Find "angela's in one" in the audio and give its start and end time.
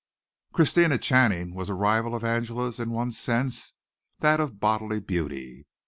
2.23-3.11